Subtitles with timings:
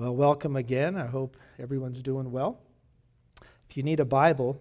[0.00, 0.96] Well, welcome again.
[0.96, 2.58] I hope everyone's doing well.
[3.68, 4.58] If you need a Bible,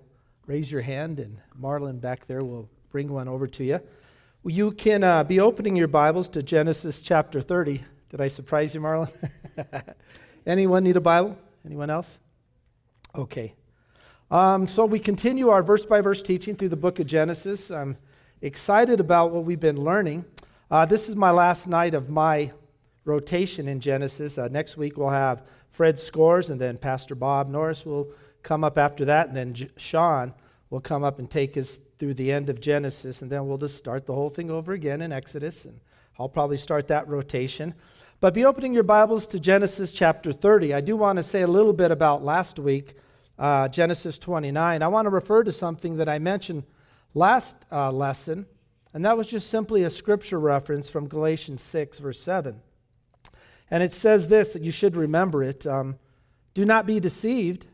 [0.47, 3.79] raise your hand, and Marlon back there will bring one over to you.
[4.43, 7.81] You can uh, be opening your Bibles to Genesis chapter 30.
[8.09, 9.09] Did I surprise you, Marlon?
[10.45, 11.37] Anyone need a Bible?
[11.65, 12.19] Anyone else?
[13.15, 13.53] Okay.
[14.29, 17.71] Um, so we continue our verse by verse teaching through the book of Genesis.
[17.71, 17.95] I'm
[18.41, 20.25] excited about what we've been learning.
[20.69, 22.51] Uh, this is my last night of my
[23.09, 24.37] rotation in Genesis.
[24.37, 28.11] Uh, next week we'll have Fred Scores, and then Pastor Bob Norris will
[28.43, 30.33] come up after that, and then J- Sean
[30.69, 33.77] will come up and take us through the end of Genesis, and then we'll just
[33.77, 35.79] start the whole thing over again in Exodus, and
[36.17, 37.73] I'll probably start that rotation.
[38.19, 40.73] But be opening your Bibles to Genesis chapter 30.
[40.73, 42.95] I do want to say a little bit about last week,
[43.37, 44.81] uh, Genesis 29.
[44.81, 46.63] I want to refer to something that I mentioned
[47.13, 48.45] last uh, lesson,
[48.93, 52.61] and that was just simply a scripture reference from Galatians 6, verse 7.
[53.71, 55.97] And it says this, you should remember it um,
[56.53, 57.65] Do not be deceived.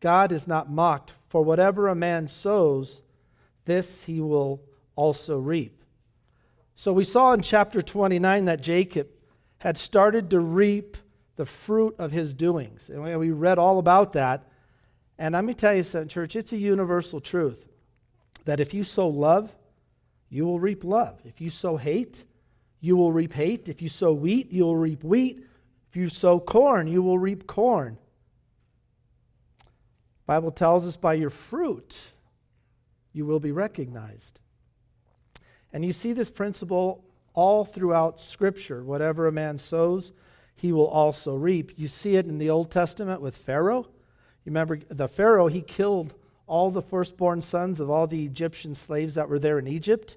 [0.00, 3.02] God is not mocked, for whatever a man sows,
[3.64, 4.62] this he will
[4.94, 5.82] also reap.
[6.74, 9.08] So we saw in chapter 29 that Jacob
[9.58, 10.96] had started to reap
[11.36, 12.90] the fruit of his doings.
[12.90, 14.44] And we read all about that.
[15.18, 17.66] And let me tell you something, church, it's a universal truth
[18.44, 19.52] that if you sow love,
[20.28, 21.20] you will reap love.
[21.24, 22.24] If you sow hate,
[22.86, 23.68] you will reap hate.
[23.68, 25.44] If you sow wheat, you will reap wheat.
[25.90, 27.98] If you sow corn, you will reap corn.
[30.24, 32.12] Bible tells us by your fruit
[33.12, 34.38] you will be recognized.
[35.72, 38.84] And you see this principle all throughout Scripture.
[38.84, 40.12] Whatever a man sows,
[40.54, 41.72] he will also reap.
[41.76, 43.88] You see it in the Old Testament with Pharaoh.
[44.44, 46.14] You remember the Pharaoh, he killed
[46.46, 50.16] all the firstborn sons of all the Egyptian slaves that were there in Egypt,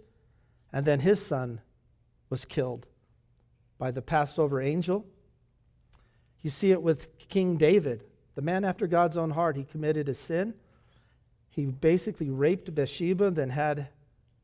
[0.72, 1.62] and then his son
[2.30, 2.86] was killed
[3.78, 5.06] by the Passover angel.
[6.42, 8.04] You see it with King David,
[8.36, 9.58] the man after God's own heart.
[9.58, 10.54] He committed a sin.
[11.50, 13.90] He basically raped Bathsheba, then had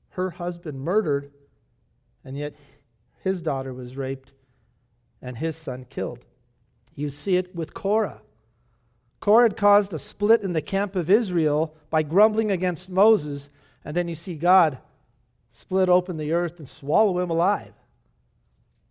[0.09, 1.31] her husband murdered,
[2.23, 2.55] and yet
[3.23, 4.33] his daughter was raped
[5.21, 6.25] and his son killed.
[6.93, 8.21] You see it with Korah.
[9.19, 13.49] Korah had caused a split in the camp of Israel by grumbling against Moses,
[13.83, 14.77] and then you see God
[15.55, 17.71] split open the earth and swallow him alive.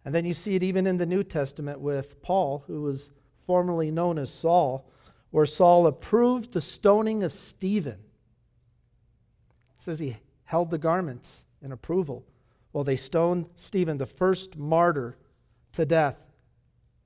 [0.03, 3.11] And then you see it even in the New Testament with Paul, who was
[3.47, 4.89] formerly known as Saul,
[5.31, 7.99] where Saul approved the stoning of Stephen.
[9.77, 12.25] It says he held the garments in approval.
[12.73, 15.19] Well, they stoned Stephen, the first martyr,
[15.73, 16.17] to death,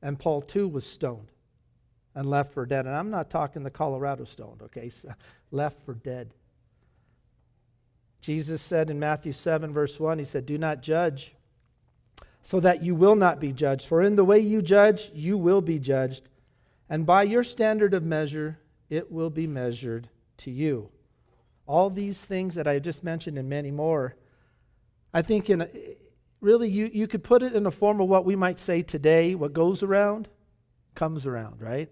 [0.00, 1.32] and Paul too was stoned
[2.14, 2.86] and left for dead.
[2.86, 4.88] And I'm not talking the Colorado stoned, okay?
[4.88, 5.12] So
[5.50, 6.32] left for dead.
[8.20, 11.34] Jesus said in Matthew 7, verse 1, He said, Do not judge
[12.42, 13.86] so that you will not be judged.
[13.86, 16.28] For in the way you judge, you will be judged,
[16.88, 18.58] and by your standard of measure,
[18.88, 20.08] it will be measured
[20.38, 20.88] to you.
[21.66, 24.16] All these things that I just mentioned and many more,
[25.12, 25.68] I think in a,
[26.40, 29.34] really you, you could put it in a form of what we might say today
[29.34, 30.28] what goes around
[30.94, 31.90] comes around, right?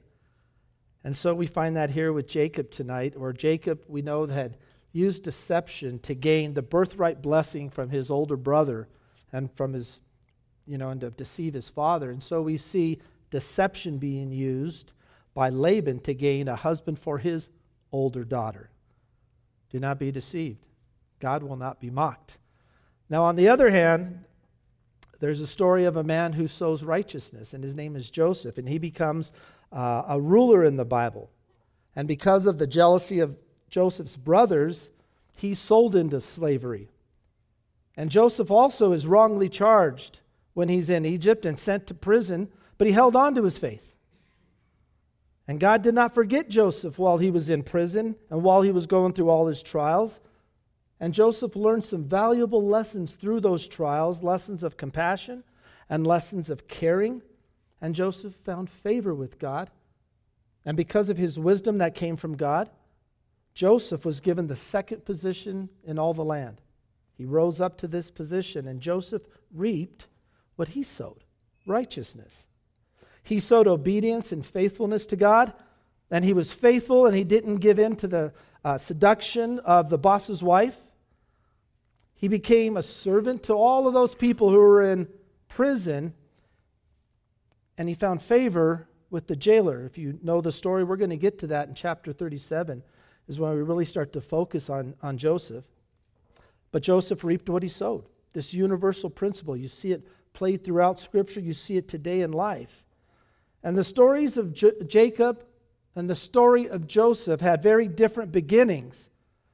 [1.04, 4.56] And so we find that here with Jacob tonight, or Jacob, we know, had
[4.92, 8.88] used deception to gain the birthright blessing from his older brother
[9.32, 10.00] and from his,
[10.66, 12.10] you know, and to deceive his father.
[12.10, 14.92] And so we see deception being used
[15.34, 17.48] by Laban to gain a husband for his
[17.92, 18.70] older daughter.
[19.70, 20.64] Do not be deceived.
[21.20, 22.38] God will not be mocked.
[23.08, 24.24] Now, on the other hand,
[25.20, 28.68] there's a story of a man who sows righteousness, and his name is Joseph, and
[28.68, 29.32] he becomes
[29.72, 31.30] uh, a ruler in the Bible.
[31.94, 33.36] And because of the jealousy of
[33.76, 34.88] Joseph's brothers,
[35.34, 36.88] he's sold into slavery.
[37.94, 40.20] And Joseph also is wrongly charged
[40.54, 42.48] when he's in Egypt and sent to prison,
[42.78, 43.94] but he held on to his faith.
[45.47, 48.86] And God did not forget Joseph while he was in prison and while he was
[48.86, 50.20] going through all his trials.
[50.98, 55.44] And Joseph learned some valuable lessons through those trials lessons of compassion
[55.91, 57.20] and lessons of caring.
[57.82, 59.71] And Joseph found favor with God.
[60.65, 62.71] And because of his wisdom that came from God,
[63.56, 66.60] Joseph was given the second position in all the land.
[67.14, 70.08] He rose up to this position, and Joseph reaped
[70.56, 71.24] what he sowed
[71.66, 72.47] righteousness.
[73.22, 75.54] He sowed obedience and faithfulness to God,
[76.10, 79.98] and he was faithful and he didn't give in to the uh, seduction of the
[79.98, 80.82] boss's wife.
[82.14, 85.08] He became a servant to all of those people who were in
[85.48, 86.12] prison,
[87.78, 89.86] and he found favor with the jailer.
[89.86, 92.82] If you know the story, we're going to get to that in chapter 37
[93.28, 95.65] is when we really start to focus on, on Joseph.
[96.71, 98.05] But Joseph reaped what he sowed.
[98.33, 99.57] This universal principle.
[99.57, 102.84] You see it played throughout Scripture, you see it today in life.
[103.63, 105.45] And the stories of J- Jacob
[105.95, 109.09] and the story of Joseph had very different beginnings,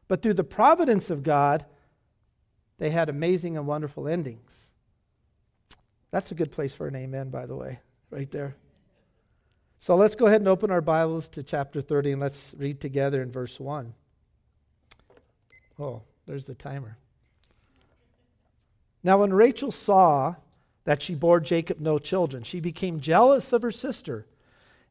[0.09, 1.65] but through the providence of God,
[2.79, 4.73] they had amazing and wonderful endings.
[6.11, 7.79] That's a good place for an amen, by the way,
[8.11, 8.57] right there.
[9.83, 13.21] So let's go ahead and open our Bibles to chapter 30 and let's read together
[13.21, 13.93] in verse 1.
[15.77, 16.99] Oh, there's the timer.
[19.03, 20.37] Now, when Rachel saw
[20.85, 24.25] that she bore Jacob no children, she became jealous of her sister.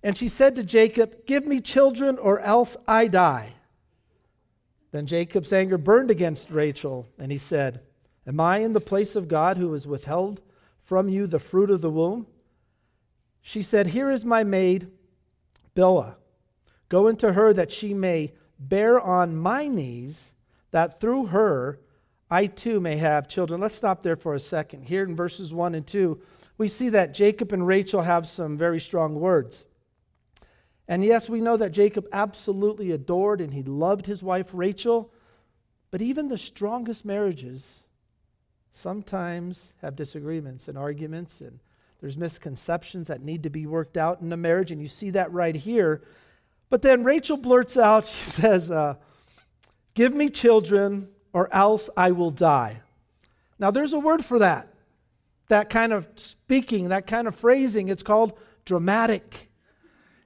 [0.03, 3.53] And she said to Jacob, Give me children, or else I die.
[4.91, 7.79] Then Jacob's anger burned against Rachel, and he said,
[8.27, 10.41] Am I in the place of God who has withheld
[10.83, 12.27] from you the fruit of the womb?
[13.41, 14.89] She said, Here is my maid,
[15.75, 16.15] Bilhah.
[16.89, 20.33] Go into her that she may bear on my knees,
[20.71, 21.79] that through her
[22.29, 23.59] I too may have children.
[23.59, 24.83] Let's stop there for a second.
[24.83, 26.21] Here in verses 1 and 2,
[26.57, 29.65] we see that Jacob and Rachel have some very strong words.
[30.87, 35.11] And yes, we know that Jacob absolutely adored and he loved his wife Rachel,
[35.89, 37.83] but even the strongest marriages
[38.71, 41.59] sometimes have disagreements and arguments and
[42.01, 45.31] there's misconceptions that need to be worked out in a marriage, and you see that
[45.31, 46.01] right here.
[46.69, 48.95] But then Rachel blurts out, she says, uh,
[49.93, 52.81] Give me children, or else I will die.
[53.59, 54.69] Now, there's a word for that.
[55.49, 59.51] That kind of speaking, that kind of phrasing, it's called dramatic.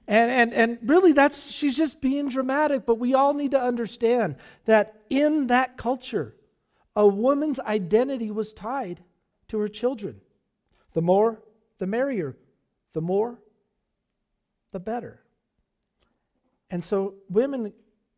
[0.08, 4.36] And, and, and really, that's, she's just being dramatic, but we all need to understand
[4.66, 6.36] that in that culture,
[6.94, 9.02] a woman's identity was tied
[9.48, 10.20] to her children.
[10.92, 11.42] The more
[11.78, 12.36] the merrier.
[12.92, 13.38] The more,
[14.72, 15.20] the better.
[16.70, 17.72] And so women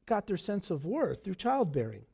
[0.06, 2.05] got their sense of worth through childbearing.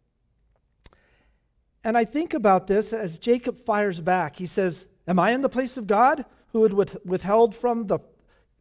[1.84, 4.36] And I think about this as Jacob fires back.
[4.36, 6.72] He says, Am I in the place of God who had
[7.04, 7.98] withheld from, the,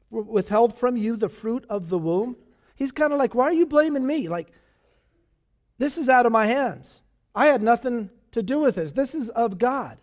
[0.09, 2.35] withheld from you the fruit of the womb?
[2.75, 4.27] He's kind of like, Why are you blaming me?
[4.27, 4.51] Like,
[5.77, 7.01] this is out of my hands.
[7.33, 8.91] I had nothing to do with this.
[8.91, 9.97] This is of God.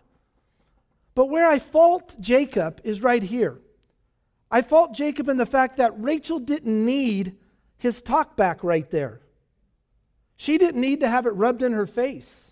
[1.13, 3.59] But where I fault Jacob is right here.
[4.49, 7.35] I fault Jacob in the fact that Rachel didn't need
[7.77, 9.21] his talk back right there.
[10.35, 12.51] She didn't need to have it rubbed in her face.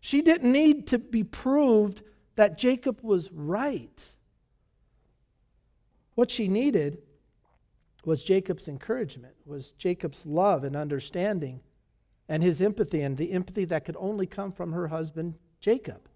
[0.00, 2.02] She didn't need to be proved
[2.36, 4.12] that Jacob was right.
[6.14, 6.98] What she needed
[8.04, 11.60] was Jacob's encouragement, was Jacob's love and understanding,
[12.28, 16.08] and his empathy, and the empathy that could only come from her husband, Jacob.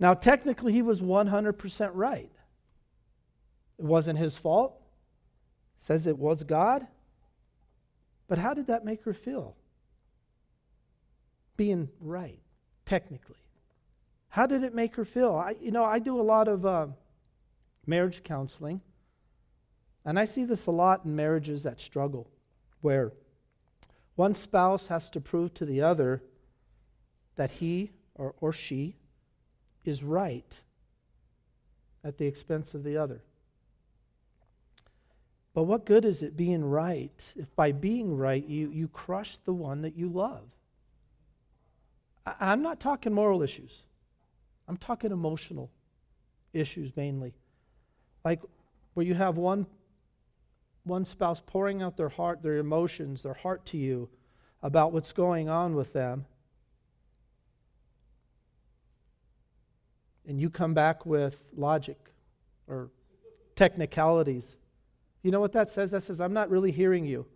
[0.00, 2.32] Now, technically, he was 100% right.
[3.78, 4.80] It wasn't his fault.
[5.76, 6.86] Says it was God.
[8.26, 9.56] But how did that make her feel?
[11.58, 12.40] Being right,
[12.86, 13.36] technically.
[14.30, 15.34] How did it make her feel?
[15.34, 16.86] I, you know, I do a lot of uh,
[17.86, 18.80] marriage counseling,
[20.04, 22.30] and I see this a lot in marriages that struggle,
[22.80, 23.12] where
[24.14, 26.22] one spouse has to prove to the other
[27.36, 28.96] that he or, or she
[29.84, 30.60] is right
[32.04, 33.22] at the expense of the other.
[35.52, 39.52] But what good is it being right if by being right you, you crush the
[39.52, 40.44] one that you love?
[42.24, 43.82] I, I'm not talking moral issues,
[44.68, 45.70] I'm talking emotional
[46.52, 47.34] issues mainly.
[48.24, 48.40] Like
[48.94, 49.66] where you have one,
[50.84, 54.08] one spouse pouring out their heart, their emotions, their heart to you
[54.62, 56.26] about what's going on with them,
[60.30, 61.98] and you come back with logic
[62.68, 62.88] or
[63.56, 64.56] technicalities,
[65.24, 65.90] you know what that says?
[65.90, 67.26] That says, I'm not really hearing you.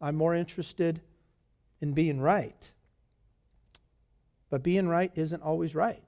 [0.00, 1.00] I'm more interested
[1.80, 2.72] in being right.
[4.50, 6.00] But being right isn't always right.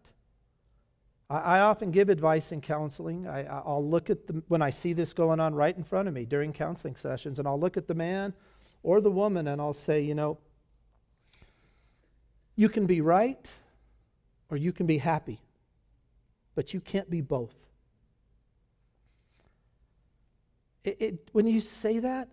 [1.29, 3.27] I, I often give advice in counseling.
[3.27, 6.15] I, will look at the, when I see this going on right in front of
[6.15, 8.35] me during counseling sessions, and I'll look at the man
[8.85, 10.39] or the woman and I'll say, you know,
[12.55, 13.53] you can be right
[14.49, 15.41] or you can be happy
[16.55, 17.55] but you can't be both.
[20.85, 22.29] It, it, when you say that,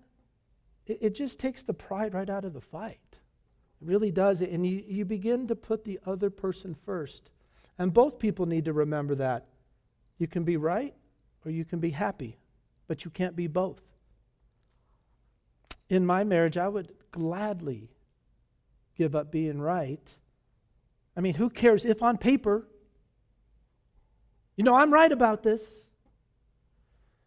[0.86, 3.00] it, it just takes the pride right out of the fight.
[3.82, 4.42] It really does.
[4.42, 7.32] And you, you begin to put the other person first.
[7.78, 9.46] And both people need to remember that.
[10.18, 10.96] You can be right
[11.46, 12.38] or you can be happy,
[12.88, 13.82] but you can't be both.
[15.90, 17.90] In my marriage, I would gladly
[18.98, 20.16] give up being right.
[21.16, 22.68] I mean, who cares if on paper
[24.58, 25.88] you know, I'm right about this.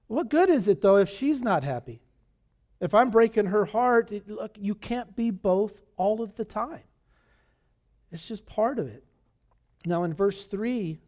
[0.08, 2.02] What good is it, though, if she's not happy?
[2.80, 6.82] If I'm breaking her heart, it, look, you can't be both all of the time.
[8.10, 9.04] It's just part of it.
[9.86, 10.98] Now, in verse 3,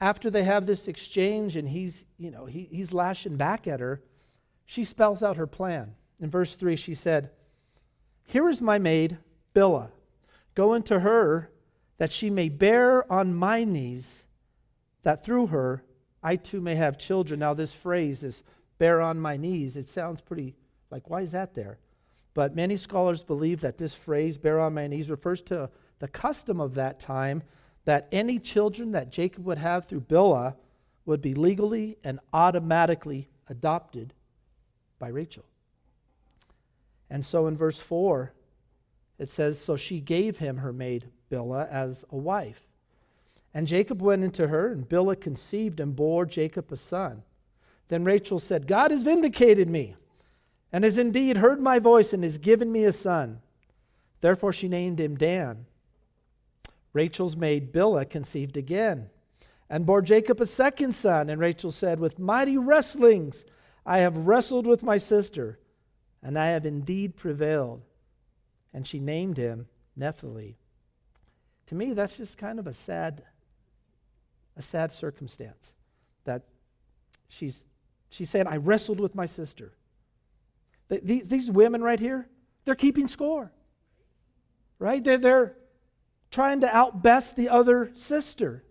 [0.00, 4.02] after they have this exchange and he's, you know, he, he's lashing back at her,
[4.64, 5.94] she spells out her plan.
[6.20, 7.30] In verse 3, she said,
[8.24, 9.18] Here is my maid,
[9.54, 9.90] Bilhah.
[10.54, 11.50] Go into her
[11.98, 14.24] that she may bear on my knees,
[15.02, 15.82] that through her
[16.22, 17.40] I too may have children.
[17.40, 18.42] Now, this phrase, this
[18.78, 20.54] bear on my knees, it sounds pretty
[20.90, 21.78] like, why is that there?
[22.34, 26.60] But many scholars believe that this phrase, bear on my knees, refers to the custom
[26.60, 27.42] of that time
[27.84, 30.54] that any children that Jacob would have through Bilhah
[31.04, 34.12] would be legally and automatically adopted
[34.98, 35.44] by Rachel.
[37.10, 38.32] And so in verse 4,
[39.18, 42.67] it says, So she gave him her maid Bilhah as a wife.
[43.54, 47.22] And Jacob went into her, and Bilhah conceived and bore Jacob a son.
[47.88, 49.96] Then Rachel said, God has vindicated me,
[50.72, 53.40] and has indeed heard my voice, and has given me a son.
[54.20, 55.66] Therefore she named him Dan.
[56.92, 59.10] Rachel's maid Bilhah conceived again
[59.70, 61.28] and bore Jacob a second son.
[61.30, 63.44] And Rachel said, With mighty wrestlings
[63.84, 65.58] I have wrestled with my sister,
[66.22, 67.82] and I have indeed prevailed.
[68.72, 70.56] And she named him Naphtali.
[71.66, 73.22] To me, that's just kind of a sad,
[74.58, 75.74] a sad circumstance
[76.24, 76.42] that
[77.28, 77.66] she's,
[78.10, 79.72] she's saying, I wrestled with my sister.
[80.88, 82.28] These, these women right here,
[82.64, 83.52] they're keeping score.
[84.78, 85.02] Right?
[85.02, 85.56] They're, they're,
[86.30, 88.64] trying to outbest the other sister.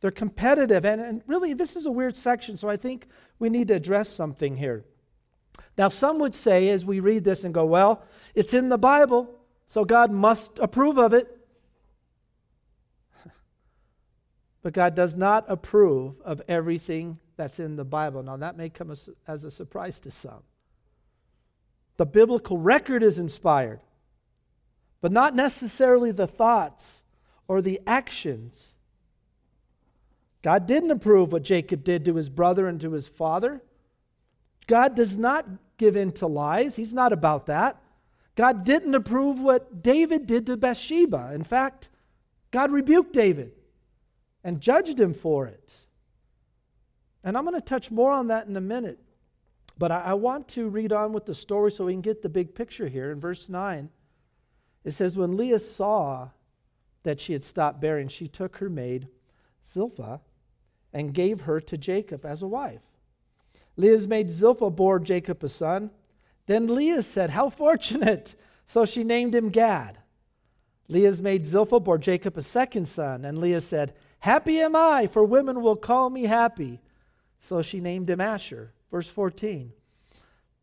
[0.00, 0.84] They're competitive.
[0.84, 3.06] And, and really, this is a weird section, so I think
[3.38, 4.84] we need to address something here.
[5.78, 8.02] Now, some would say, as we read this and go, well,
[8.34, 9.30] it's in the Bible,
[9.66, 11.36] so God must approve of it.
[14.62, 18.22] But God does not approve of everything that's in the Bible.
[18.22, 20.42] Now, that may come as, as a surprise to some.
[21.96, 23.80] The biblical record is inspired
[25.00, 27.02] but not necessarily the thoughts
[27.48, 28.74] or the actions.
[30.42, 33.62] God didn't approve what Jacob did to his brother and to his father.
[34.66, 35.46] God does not
[35.78, 36.76] give in to lies.
[36.76, 37.80] He's not about that.
[38.36, 41.32] God didn't approve what David did to Bathsheba.
[41.34, 41.88] In fact,
[42.50, 43.52] God rebuked David
[44.44, 45.76] and judged him for it.
[47.22, 48.98] And I'm going to touch more on that in a minute.
[49.78, 52.28] But I, I want to read on with the story so we can get the
[52.28, 53.90] big picture here in verse 9.
[54.84, 56.30] It says, When Leah saw
[57.02, 59.08] that she had stopped bearing, she took her maid,
[59.66, 60.20] Zilpah,
[60.92, 62.82] and gave her to Jacob as a wife.
[63.76, 65.90] Leah's maid Zilpah bore Jacob a son.
[66.46, 68.34] Then Leah said, How fortunate!
[68.66, 69.98] So she named him Gad.
[70.88, 75.24] Leah's maid Zilpah bore Jacob a second son, and Leah said, Happy am I, for
[75.24, 76.80] women will call me happy.
[77.40, 78.72] So she named him Asher.
[78.90, 79.72] Verse 14.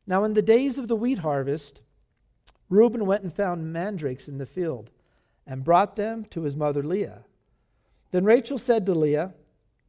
[0.05, 1.81] Now, in the days of the wheat harvest,
[2.69, 4.91] Reuben went and found mandrakes in the field
[5.45, 7.23] and brought them to his mother Leah.
[8.11, 9.33] Then Rachel said to Leah,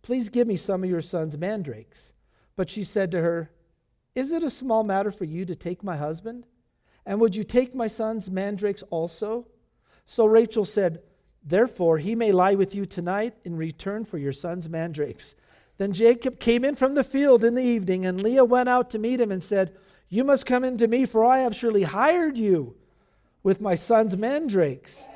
[0.03, 2.13] Please give me some of your son's mandrakes.
[2.57, 3.51] But she said to her,
[4.15, 6.47] Is it a small matter for you to take my husband?
[7.05, 9.47] And would you take my son's mandrakes also?
[10.07, 11.03] So Rachel said,
[11.49, 15.35] Therefore he may lie with you tonight in return for your son's mandrakes.
[15.79, 18.99] Then Jacob came in from the field in the evening, and Leah went out to
[18.99, 19.77] meet him and said,
[20.09, 22.77] you must come in to me, for I have surely hired you
[23.43, 25.07] with my son's mandrakes.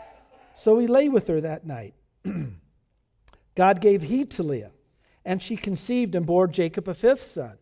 [0.54, 1.94] So he lay with her that night.
[3.54, 4.72] God gave heed to Leah,
[5.24, 7.56] and she conceived and bore Jacob a fifth son.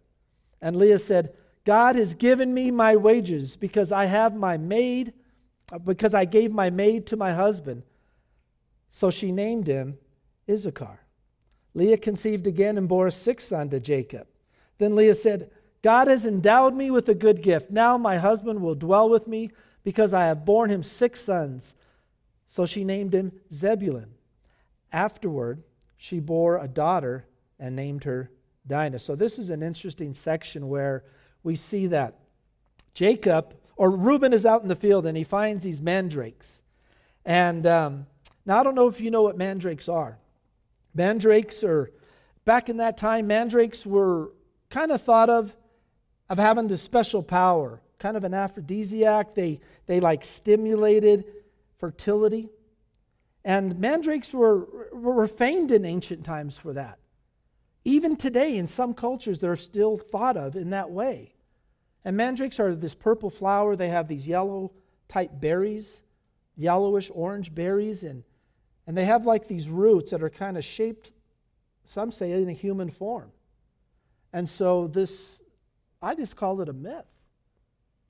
[0.61, 1.35] And Leah said,
[1.65, 5.12] God has given me my wages because I have my maid,
[5.85, 7.85] because I gave my maid to my husband.
[8.91, 9.99] So she named him
[10.49, 11.01] Issachar.
[11.75, 14.27] Leah conceived again and bore a sixth son to Jacob.
[14.79, 15.51] Then Leah said,
[15.83, 17.71] God has endowed me with a good gift.
[17.71, 19.51] Now my husband will dwell with me
[19.85, 21.75] because I have borne him six sons.
[22.49, 24.15] So she named him Zebulun.
[24.93, 25.63] Afterward,
[25.97, 27.27] she bore a daughter
[27.59, 28.31] and named her
[28.67, 28.99] Dinah.
[28.99, 31.05] So this is an interesting section where
[31.43, 32.19] we see that
[32.93, 36.63] Jacob, or Reuben, is out in the field and he finds these mandrakes.
[37.25, 38.07] And um,
[38.47, 40.19] now I don't know if you know what mandrakes are.
[40.95, 41.91] Mandrakes are,
[42.45, 44.33] back in that time, mandrakes were
[44.71, 45.55] kind of thought of
[46.31, 49.35] of having this special power, kind of an aphrodisiac.
[49.35, 51.25] They, they like stimulated
[51.79, 52.49] fertility.
[53.45, 56.99] And mandrakes were, were famed in ancient times for that.
[57.85, 61.35] Even today, in some cultures, they're still thought of in that way.
[62.05, 63.75] And mandrakes are this purple flower.
[63.75, 64.73] They have these yellow
[65.09, 66.03] type berries,
[66.57, 68.23] yellowish orange berries, and,
[68.91, 71.13] and they have like these roots that are kind of shaped,
[71.85, 73.31] some say, in a human form.
[74.33, 75.43] And so this
[76.03, 77.05] I just call it a myth.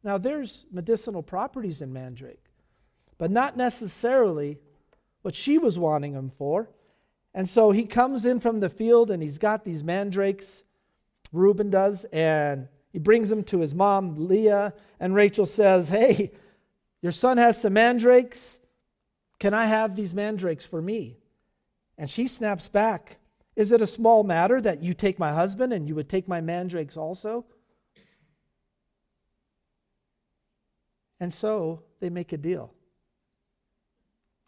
[0.03, 2.47] Now, there's medicinal properties in mandrake,
[3.19, 4.57] but not necessarily
[5.21, 6.71] what she was wanting them for.
[7.35, 10.65] And so he comes in from the field and he's got these mandrakes,
[11.31, 16.33] Reuben does, and he brings them to his mom, Leah, and Rachel says, Hey,
[17.03, 18.60] your son has some mandrakes.
[19.41, 21.17] Can I have these mandrakes for me?
[21.99, 23.19] And she snaps back,
[23.57, 26.41] Is it a small matter that you take my husband and you would take my
[26.41, 27.45] mandrakes also?
[31.19, 32.73] And so they make a deal.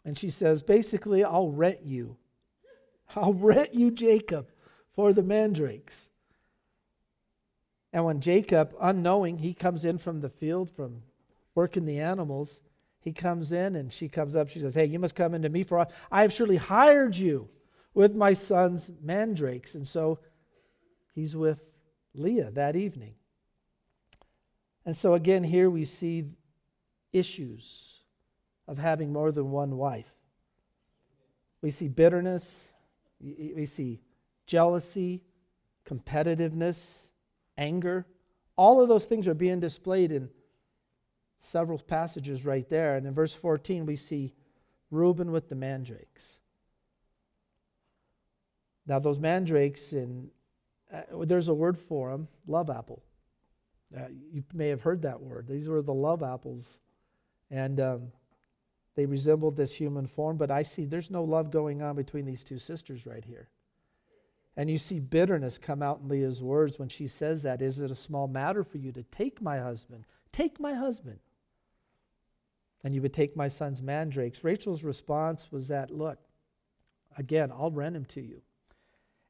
[0.05, 2.17] And she says, Basically, I'll rent you
[3.15, 4.49] I'll rent you Jacob
[4.95, 6.09] for the mandrakes.
[7.91, 11.03] And when Jacob, unknowing, he comes in from the field from
[11.53, 12.59] working the animals,
[13.03, 14.49] he comes in and she comes up.
[14.49, 17.49] She says, Hey, you must come into me, for I have surely hired you
[17.93, 19.75] with my son's mandrakes.
[19.75, 20.19] And so
[21.13, 21.59] he's with
[22.15, 23.15] Leah that evening.
[24.85, 26.23] And so again, here we see
[27.11, 27.99] issues
[28.69, 30.13] of having more than one wife.
[31.61, 32.71] We see bitterness,
[33.21, 33.99] we see
[34.45, 35.23] jealousy,
[35.85, 37.07] competitiveness,
[37.57, 38.05] anger.
[38.55, 40.29] All of those things are being displayed in
[41.43, 42.95] several passages right there.
[42.95, 44.33] And in verse 14, we see
[44.89, 46.39] Reuben with the mandrakes.
[48.87, 50.29] Now, those mandrakes, in,
[50.93, 53.03] uh, there's a word for them love apple.
[53.95, 55.47] Uh, you may have heard that word.
[55.47, 56.79] These were the love apples.
[57.51, 58.11] And um,
[58.95, 62.43] they resembled this human form, but I see there's no love going on between these
[62.43, 63.49] two sisters right here.
[64.55, 67.61] And you see bitterness come out in Leah's words when she says that.
[67.61, 70.05] Is it a small matter for you to take my husband?
[70.31, 71.19] Take my husband.
[72.83, 74.43] And you would take my son's mandrakes.
[74.43, 76.19] Rachel's response was that, look,
[77.17, 78.41] again, I'll rent him to you.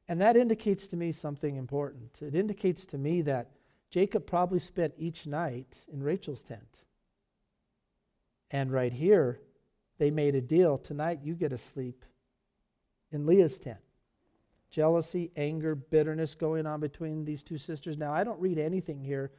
[0.08, 2.20] And that indicates to me something important.
[2.20, 3.52] It indicates to me that
[3.90, 6.82] Jacob probably spent each night in Rachel's tent.
[8.50, 9.40] And right here,
[9.98, 10.76] they made a deal.
[10.76, 12.04] Tonight, you get to sleep
[13.12, 13.78] in Leah's tent.
[14.70, 17.96] Jealousy, anger, bitterness going on between these two sisters.
[17.96, 19.30] Now, I don't read anything here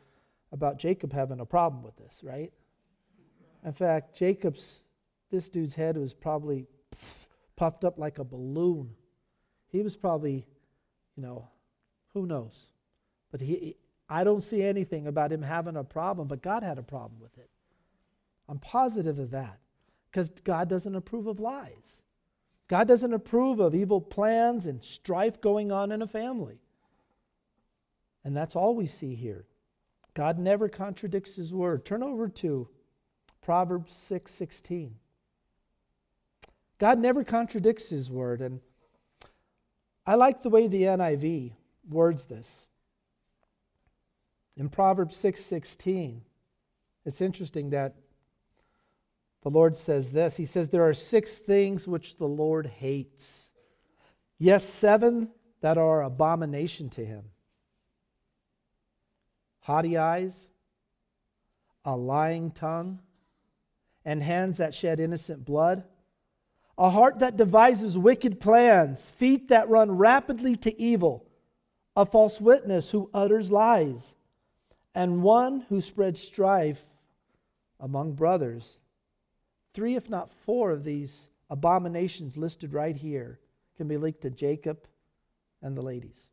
[0.52, 2.54] about Jacob having a problem with this, right?
[3.66, 4.84] In fact, Jacob's,
[5.32, 6.68] this dude's head was probably
[7.56, 8.92] puffed up like a balloon.
[9.72, 10.46] He was probably,
[11.18, 11.48] you know,
[12.14, 12.70] who knows?
[13.32, 13.75] But he,
[14.08, 17.36] I don't see anything about him having a problem, but God had a problem with
[17.40, 17.50] it.
[18.48, 19.58] I'm positive of that
[20.12, 22.04] because God doesn't approve of lies.
[22.68, 26.60] God doesn't approve of evil plans and strife going on in a family.
[28.24, 29.46] And that's all we see here.
[30.14, 31.84] God never contradicts his word.
[31.84, 32.70] Turn over to
[33.46, 34.42] Proverbs 6
[36.79, 38.42] God never contradicts his word.
[38.42, 38.60] And
[40.03, 41.51] I like the way the NIV
[41.88, 42.68] words this.
[44.58, 45.53] In Proverbs 6
[47.05, 47.94] it's interesting that
[49.44, 53.51] the Lord says this He says, There are six things which the Lord hates.
[54.40, 55.29] Yes, seven
[55.62, 57.25] that are abomination to him
[59.60, 60.50] haughty eyes,
[61.84, 63.00] a lying tongue,
[64.05, 65.83] and hands that shed innocent blood,
[66.77, 71.25] a heart that devises wicked plans, feet that run rapidly to evil,
[71.96, 74.13] a false witness who utters lies,
[74.94, 76.83] and one who spreads strife
[77.79, 78.79] among brothers.
[79.74, 83.39] Three, if not four, of these abominations listed right here
[83.77, 84.87] can be linked to Jacob
[85.61, 86.29] and the ladies.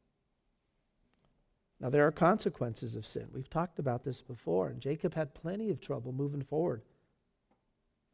[1.81, 3.29] Now, there are consequences of sin.
[3.33, 6.83] We've talked about this before, and Jacob had plenty of trouble moving forward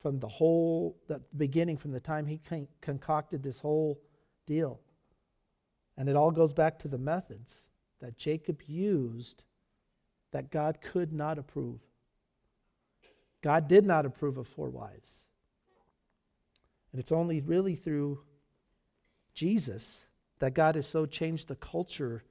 [0.01, 2.41] from the whole the beginning, from the time he
[2.81, 4.01] concocted this whole
[4.47, 4.81] deal.
[5.97, 7.67] And it all goes back to the methods
[8.01, 9.43] that Jacob used
[10.33, 11.81] that God could not approve.
[13.43, 15.27] God did not approve of four wives.
[16.93, 18.21] And it's only really through
[19.35, 20.09] Jesus
[20.39, 22.25] that God has so changed the culture,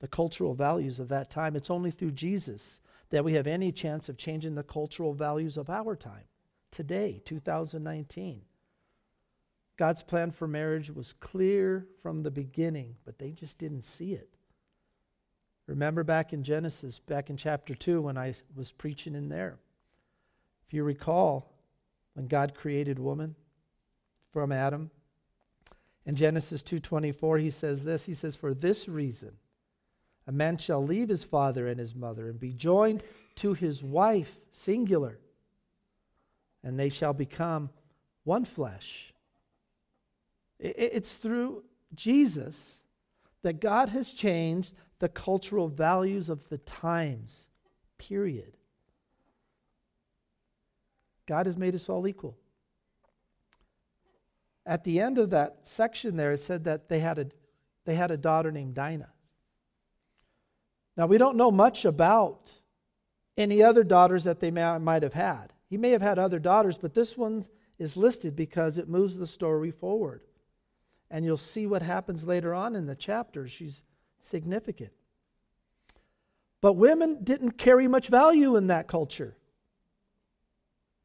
[0.00, 1.56] the cultural values of that time.
[1.56, 5.70] It's only through Jesus that we have any chance of changing the cultural values of
[5.70, 6.24] our time,
[6.74, 8.42] today, 2019.
[9.76, 14.36] God's plan for marriage was clear from the beginning, but they just didn't see it.
[15.66, 19.58] Remember back in Genesis, back in chapter 2, when I was preaching in there.
[20.66, 21.52] If you recall,
[22.14, 23.34] when God created woman
[24.32, 24.90] from Adam,
[26.04, 29.38] in Genesis 2:24 he says this, he says for this reason
[30.26, 33.02] a man shall leave his father and his mother and be joined
[33.36, 35.18] to his wife singular
[36.64, 37.70] and they shall become
[38.24, 39.12] one flesh.
[40.58, 41.62] It's through
[41.94, 42.80] Jesus
[43.42, 47.48] that God has changed the cultural values of the times.
[47.98, 48.56] Period.
[51.26, 52.36] God has made us all equal.
[54.66, 57.26] at the end of that section there, it said that they had a,
[57.84, 59.10] they had a daughter named Dinah.
[60.96, 62.48] Now, we don't know much about
[63.36, 65.52] any other daughters that they might have had.
[65.74, 67.44] He may have had other daughters, but this one
[67.80, 70.22] is listed because it moves the story forward.
[71.10, 73.48] And you'll see what happens later on in the chapter.
[73.48, 73.82] She's
[74.20, 74.92] significant.
[76.60, 79.36] But women didn't carry much value in that culture.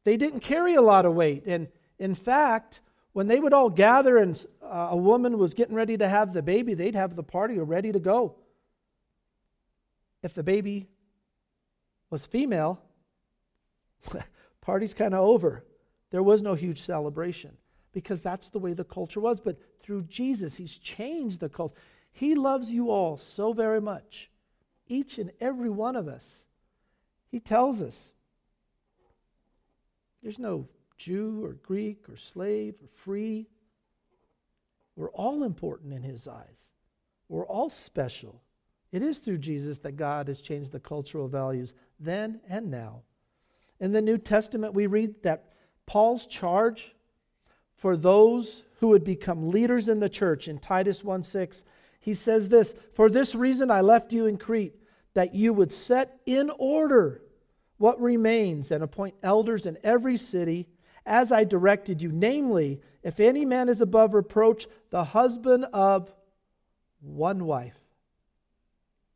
[0.04, 1.46] They didn't carry a lot of weight.
[1.46, 1.66] And
[1.98, 2.80] in fact,
[3.12, 6.44] when they would all gather and uh, a woman was getting ready to have the
[6.44, 8.36] baby, they'd have the party ready to go.
[10.22, 10.86] If the baby
[12.08, 12.80] was female,
[14.60, 15.64] party's kind of over.
[16.10, 17.56] There was no huge celebration
[17.92, 19.40] because that's the way the culture was.
[19.40, 21.76] But through Jesus, He's changed the culture.
[22.12, 24.30] He loves you all so very much,
[24.86, 26.46] each and every one of us.
[27.30, 28.12] He tells us
[30.22, 30.68] there's no
[30.98, 33.48] Jew or Greek or slave or free.
[34.96, 36.72] We're all important in His eyes,
[37.28, 38.42] we're all special.
[38.92, 43.02] It is through Jesus that God has changed the cultural values then and now.
[43.80, 45.52] In the New Testament, we read that
[45.86, 46.94] Paul's charge
[47.76, 51.64] for those who would become leaders in the church in Titus 1 6,
[51.98, 54.74] he says this For this reason I left you in Crete,
[55.14, 57.22] that you would set in order
[57.78, 60.68] what remains and appoint elders in every city
[61.06, 62.12] as I directed you.
[62.12, 66.14] Namely, if any man is above reproach, the husband of
[67.00, 67.80] one wife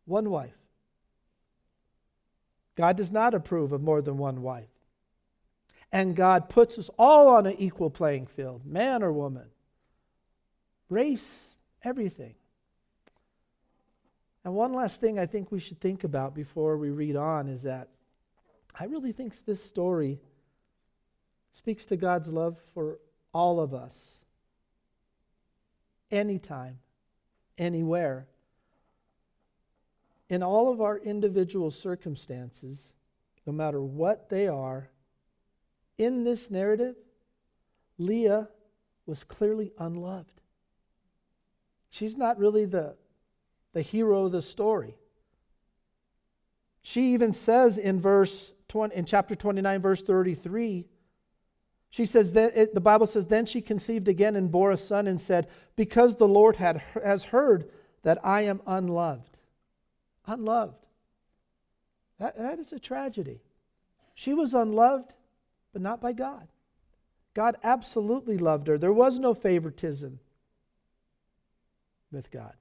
[0.04, 0.56] one wife.
[2.76, 4.68] God does not approve of more than one wife.
[5.92, 9.46] And God puts us all on an equal playing field man or woman,
[10.88, 12.34] race, everything.
[14.44, 17.62] And one last thing I think we should think about before we read on is
[17.62, 17.88] that
[18.78, 20.20] I really think this story
[21.52, 22.98] speaks to God's love for
[23.32, 24.20] all of us,
[26.10, 26.78] anytime,
[27.56, 28.26] anywhere
[30.28, 32.94] in all of our individual circumstances,
[33.46, 34.90] no matter what they are,
[35.98, 36.96] in this narrative,
[37.98, 38.48] Leah
[39.06, 40.40] was clearly unloved.
[41.90, 42.96] She's not really the,
[43.72, 44.96] the hero of the story.
[46.82, 50.86] She even says in verse 20, in chapter 29, verse 33,
[51.90, 55.06] she says that it, the Bible says, Then she conceived again and bore a son
[55.06, 57.70] and said, Because the Lord had, has heard
[58.02, 59.33] that I am unloved
[60.26, 60.86] unloved.
[62.18, 63.40] That, that is a tragedy.
[64.14, 65.12] She was unloved,
[65.72, 66.48] but not by God.
[67.34, 68.78] God absolutely loved her.
[68.78, 70.20] There was no favoritism
[72.12, 72.54] with God.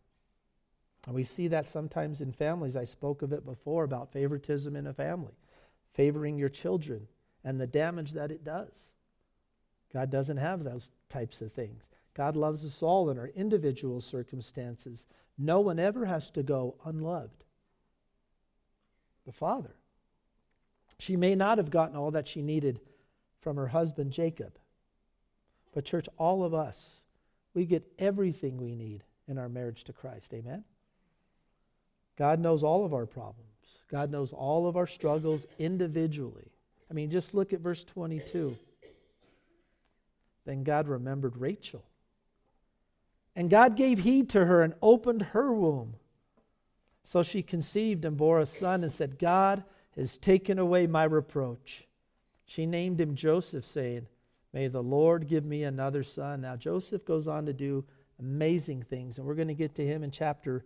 [1.05, 2.75] And we see that sometimes in families.
[2.75, 5.33] I spoke of it before about favoritism in a family,
[5.93, 7.07] favoring your children
[7.43, 8.93] and the damage that it does.
[9.91, 11.89] God doesn't have those types of things.
[12.15, 15.05] God loves us all in our individual circumstances.
[15.37, 17.43] No one ever has to go unloved
[19.25, 19.75] the father.
[20.99, 22.79] She may not have gotten all that she needed
[23.41, 24.57] from her husband Jacob.
[25.73, 26.97] But, church, all of us,
[27.53, 30.33] we get everything we need in our marriage to Christ.
[30.33, 30.63] Amen?
[32.17, 33.47] God knows all of our problems,
[33.89, 36.51] God knows all of our struggles individually.
[36.89, 38.55] I mean, just look at verse 22.
[40.45, 41.83] Then God remembered Rachel.
[43.35, 45.95] And God gave heed to her and opened her womb.
[47.03, 49.63] So she conceived and bore a son and said, God
[49.95, 51.87] has taken away my reproach.
[52.45, 54.07] She named him Joseph, saying,
[54.53, 56.41] May the Lord give me another son.
[56.41, 57.85] Now, Joseph goes on to do
[58.19, 60.63] amazing things, and we're going to get to him in chapter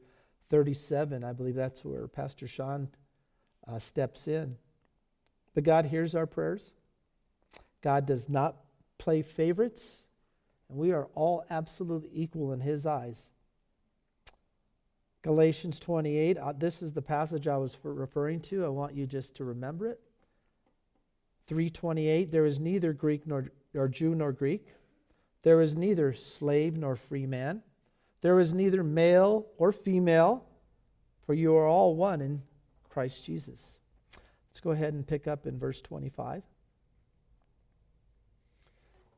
[0.49, 1.23] 37.
[1.23, 2.89] I believe that's where Pastor Sean
[3.67, 4.57] uh, steps in.
[5.53, 6.73] But God hears our prayers.
[7.81, 8.57] God does not
[8.97, 10.03] play favorites,
[10.69, 13.31] and we are all absolutely equal in His eyes.
[15.27, 18.63] Galatians 28, uh, this is the passage I was referring to.
[18.63, 19.99] I want you just to remember it.
[21.47, 24.67] 328, there is neither Greek nor, nor Jew nor Greek.
[25.43, 27.61] There is neither slave nor free man.
[28.21, 30.45] There is neither male or female,
[31.25, 32.41] for you are all one in
[32.87, 33.79] Christ Jesus.
[34.49, 36.41] Let's go ahead and pick up in verse 25.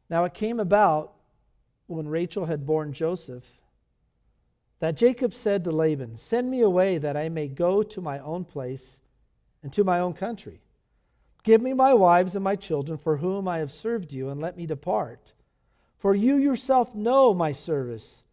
[0.10, 1.13] Now it came about
[1.86, 3.45] when Rachel had borne Joseph
[4.79, 8.45] that Jacob said to Laban, Send me away that I may go to my own
[8.45, 9.01] place
[9.61, 10.61] and to my own country.
[11.43, 14.57] Give me my wives and my children for whom I have served you, and let
[14.57, 15.33] me depart.
[15.97, 18.23] For you yourself know my service,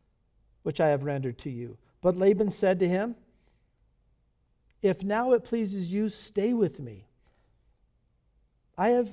[0.62, 1.78] which I have rendered to you.
[2.00, 3.16] But Laban said to him,
[4.82, 7.06] If now it pleases you, stay with me.
[8.78, 9.08] I have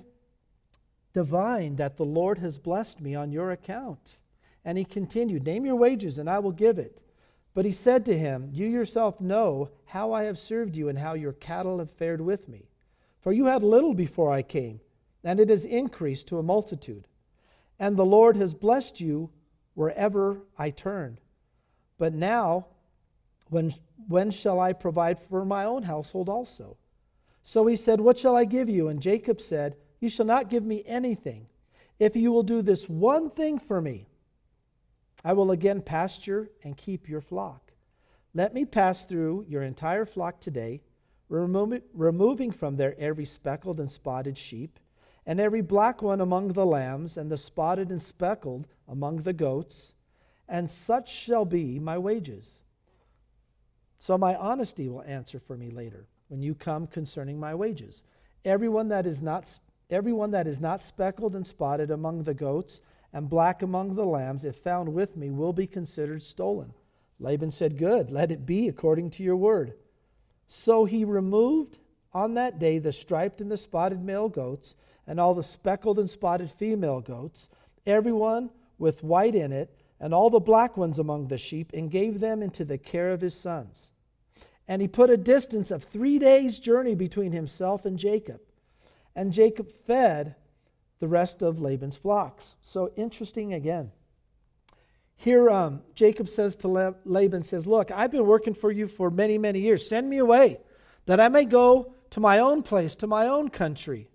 [1.14, 4.18] divined that the Lord has blessed me on your account
[4.66, 7.03] And he continued, Name your wages, and I will give it.
[7.54, 11.14] But he said to him, You yourself know how I have served you and how
[11.14, 12.70] your cattle have fared with me.
[13.22, 14.82] For you had little before I came,
[15.24, 17.08] and it has increased to a multitude.
[17.80, 19.30] And the Lord has blessed you
[19.76, 21.22] wherever I turned.
[21.98, 22.68] But now,
[23.50, 23.74] when,
[24.08, 26.78] when shall I provide for my own household also?
[27.44, 28.88] So he said, What shall I give you?
[28.88, 31.48] And Jacob said, You shall not give me anything.
[32.00, 34.08] If you will do this one thing for me,
[35.24, 37.72] I will again pasture and keep your flock.
[38.34, 40.82] Let me pass through your entire flock today,
[41.30, 44.80] removing from there every speckled and spotted sheep,
[45.26, 49.94] and every black one among the lambs, and the spotted and speckled among the goats,
[50.50, 52.64] and such shall be my wages.
[54.00, 58.04] So my honesty will answer for me later when you come concerning my wages.
[58.44, 59.60] Everyone that is not
[59.90, 62.82] everyone that is not speckled and spotted among the goats
[63.14, 66.74] and black among the lambs, if found with me, will be considered stolen.
[67.20, 69.76] Laban said, Good, let it be according to your word.
[70.48, 71.78] So he removed
[72.12, 76.10] on that day the striped and the spotted male goats, and all the speckled and
[76.10, 77.50] spotted female goats,
[77.86, 82.20] everyone with white in it, and all the black ones among the sheep, and gave
[82.20, 83.92] them into the care of his sons.
[84.68, 88.42] And he put a distance of three days' journey between himself and Jacob.
[89.16, 90.36] And Jacob fed
[91.04, 92.56] the rest of Laban's flocks.
[92.62, 93.92] So interesting again.
[95.18, 99.38] Here, um, Jacob says to Laban, says, Look, I've been working for you for many,
[99.38, 99.86] many years.
[99.86, 100.62] Send me away
[101.06, 104.08] that I may go to my own place, to my own country.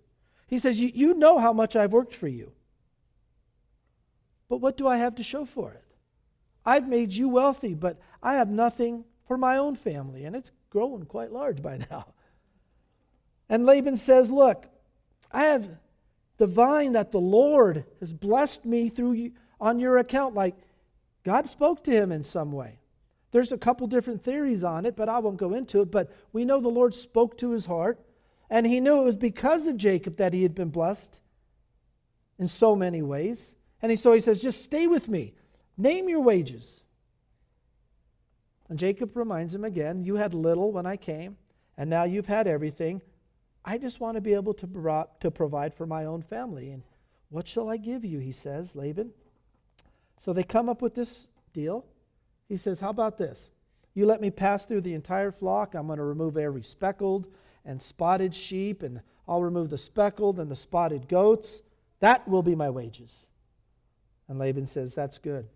[0.47, 2.53] He says, You, know how much I've worked for you.
[4.49, 5.85] But what do I have to show for it?
[6.65, 11.05] I've made you wealthy, but I have nothing for my own family, and it's growing
[11.05, 12.07] quite large by now.
[13.47, 14.65] And Laban says, Look,
[15.31, 15.69] I have
[16.39, 20.33] the vine that the Lord has blessed me through you, on your account.
[20.33, 20.55] Like
[21.23, 22.79] God spoke to him in some way.
[23.31, 25.91] There's a couple different theories on it, but I won't go into it.
[25.91, 27.99] But we know the Lord spoke to his heart,
[28.49, 31.19] and he knew it was because of Jacob that he had been blessed
[32.39, 33.55] in so many ways.
[33.81, 35.33] And he, so he says, Just stay with me,
[35.77, 36.81] name your wages.
[38.69, 41.37] And Jacob reminds him again, You had little when I came,
[41.77, 43.01] and now you've had everything.
[43.69, 46.71] I just want to be able to, pro- to provide for my own family.
[46.71, 46.81] And
[47.29, 48.17] what shall I give you?
[48.17, 49.11] He says, Laban.
[50.17, 51.85] So they come up with this deal.
[52.47, 53.51] He says, How about this?
[53.93, 55.75] You let me pass through the entire flock.
[55.75, 57.27] I'm going to remove every speckled
[57.63, 61.61] and spotted sheep, and I'll remove the speckled and the spotted goats.
[61.99, 63.29] That will be my wages.
[64.27, 65.47] And Laban says, That's good.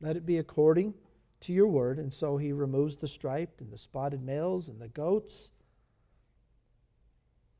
[0.00, 0.94] Let it be according
[1.40, 1.98] to your word.
[1.98, 5.50] And so he removes the striped and the spotted males and the goats.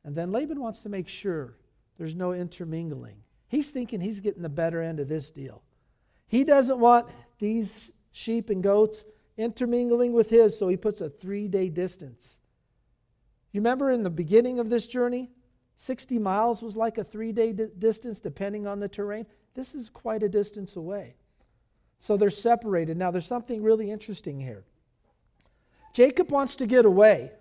[0.03, 1.55] And then Laban wants to make sure
[1.97, 3.17] there's no intermingling.
[3.47, 5.61] He's thinking he's getting the better end of this deal.
[6.27, 7.07] He doesn't want
[7.39, 9.03] these sheep and goats
[9.37, 12.37] intermingling with his, so he puts a three day distance.
[13.51, 15.31] You remember in the beginning of this journey,
[15.77, 19.25] 60 miles was like a three day di- distance depending on the terrain.
[19.55, 21.15] This is quite a distance away.
[21.99, 22.97] So they're separated.
[22.97, 24.63] Now, there's something really interesting here.
[25.93, 27.31] Jacob wants to get away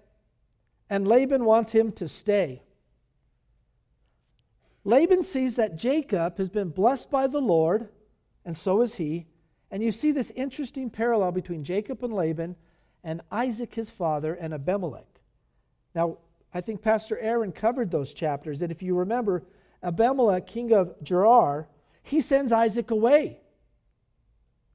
[0.90, 2.62] and Laban wants him to stay.
[4.84, 7.88] Laban sees that Jacob has been blessed by the Lord,
[8.44, 9.26] and so is he.
[9.70, 12.56] And you see this interesting parallel between Jacob and Laban
[13.04, 15.20] and Isaac, his father, and Abimelech.
[15.94, 16.18] Now,
[16.54, 18.60] I think Pastor Aaron covered those chapters.
[18.60, 19.44] That if you remember,
[19.82, 21.68] Abimelech, king of Gerar,
[22.02, 23.40] he sends Isaac away.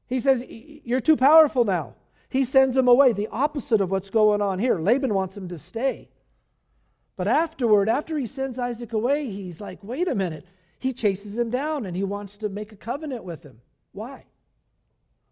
[0.08, 1.96] He says, You're too powerful now.
[2.34, 4.80] He sends him away, the opposite of what's going on here.
[4.80, 6.10] Laban wants him to stay.
[7.16, 10.44] But afterward, after he sends Isaac away, he's like, wait a minute.
[10.80, 13.62] He chases him down and he wants to make a covenant with him.
[13.92, 14.26] Why?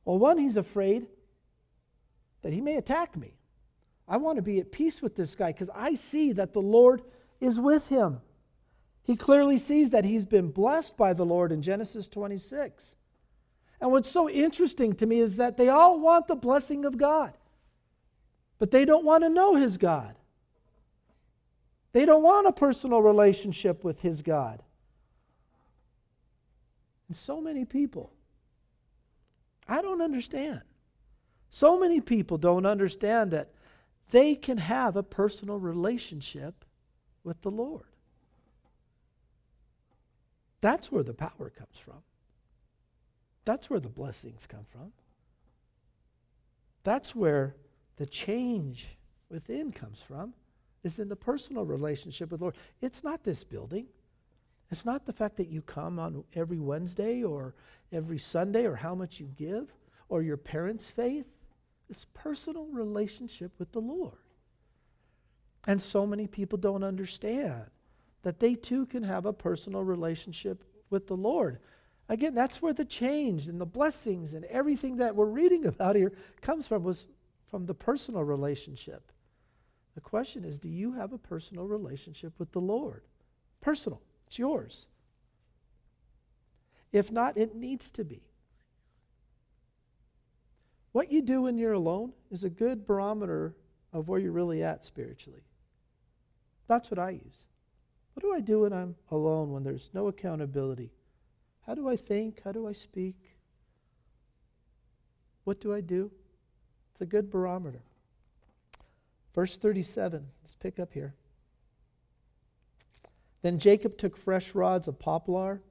[0.05, 1.07] Well, one, he's afraid
[2.43, 3.33] that he may attack me.
[4.07, 7.01] I want to be at peace with this guy because I see that the Lord
[7.39, 8.21] is with him.
[9.01, 12.95] He clearly sees that he's been blessed by the Lord in Genesis 26.
[13.81, 17.33] And what's so interesting to me is that they all want the blessing of God,
[18.59, 20.15] but they don't want to know His God.
[21.91, 24.61] They don't want a personal relationship with His God.
[27.07, 28.13] And so many people,
[29.67, 30.61] I don't understand.
[31.49, 33.49] So many people don't understand that
[34.11, 36.63] they can have a personal relationship
[37.23, 37.85] with the Lord.
[40.61, 42.03] That's where the power comes from.
[43.51, 44.93] That's where the blessings come from.
[46.85, 47.57] That's where
[47.97, 48.95] the change
[49.29, 50.33] within comes from,
[50.85, 52.55] is in the personal relationship with the Lord.
[52.79, 53.87] It's not this building.
[54.69, 57.53] It's not the fact that you come on every Wednesday or
[57.91, 59.73] every Sunday or how much you give
[60.07, 61.27] or your parents' faith.
[61.89, 64.23] It's personal relationship with the Lord.
[65.67, 67.65] And so many people don't understand
[68.21, 71.59] that they too can have a personal relationship with the Lord.
[72.11, 76.11] Again, that's where the change and the blessings and everything that we're reading about here
[76.41, 77.05] comes from was
[77.49, 79.13] from the personal relationship.
[79.95, 83.03] The question is, do you have a personal relationship with the Lord?
[83.61, 84.01] Personal.
[84.27, 84.87] It's yours.
[86.91, 88.21] If not, it needs to be.
[90.91, 93.55] What you do when you're alone is a good barometer
[93.93, 95.43] of where you're really at spiritually.
[96.67, 97.47] That's what I use.
[98.13, 100.91] What do I do when I'm alone, when there's no accountability?
[101.65, 102.41] How do I think?
[102.43, 103.15] How do I speak?
[105.43, 106.11] What do I do?
[106.91, 107.81] It's a good barometer.
[109.33, 111.13] Verse 37, let's pick up here.
[113.41, 115.61] Then Jacob took fresh rods of poplar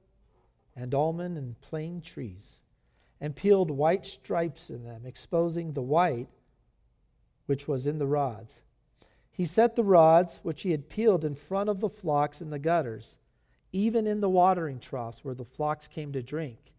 [0.75, 2.59] and almond and plane trees
[3.19, 6.27] and peeled white stripes in them, exposing the white
[7.45, 8.61] which was in the rods.
[9.31, 12.59] He set the rods which he had peeled in front of the flocks in the
[12.59, 13.17] gutters,
[13.71, 16.73] even in the watering troughs where the flocks came to drink.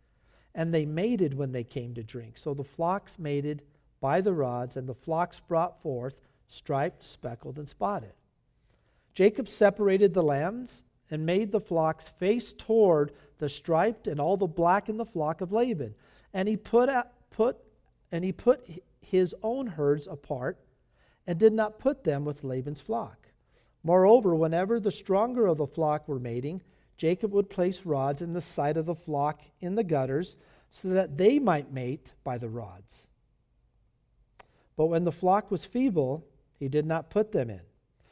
[0.54, 2.36] And they mated when they came to drink.
[2.36, 3.62] So the flocks mated
[4.00, 6.14] by the rods, and the flocks brought forth
[6.48, 8.12] striped, speckled, and spotted.
[9.14, 14.46] Jacob separated the lambs and made the flocks face toward the striped and all the
[14.46, 15.94] black in the flock of Laban.
[16.34, 16.90] And he put,
[17.30, 17.58] put
[18.10, 18.66] and he put
[19.00, 20.58] his own herds apart
[21.26, 23.28] and did not put them with Laban's flock.
[23.82, 26.62] Moreover, whenever the stronger of the flock were mating,
[27.02, 30.36] Jacob would place rods in the sight of the flock in the gutters
[30.70, 33.08] so that they might mate by the rods.
[34.76, 36.24] But when the flock was feeble,
[36.60, 37.62] he did not put them in.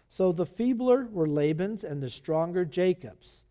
[0.09, 3.45] So the feebler were Laban's and the stronger Jacob's.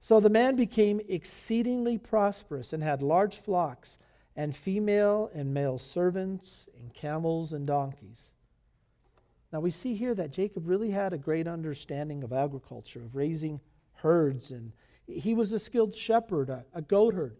[0.00, 3.98] So the man became exceedingly prosperous and had large flocks
[4.34, 8.30] and female and male servants and camels and donkeys.
[9.52, 13.60] Now we see here that Jacob really had a great understanding of agriculture, of raising
[13.96, 14.72] herds, and
[15.06, 17.36] he was a skilled shepherd, a, a goat herd.